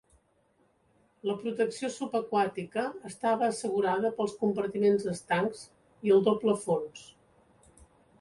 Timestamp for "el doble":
6.17-6.57